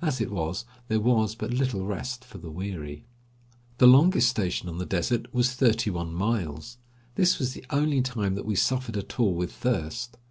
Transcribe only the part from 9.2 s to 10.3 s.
all with thirst.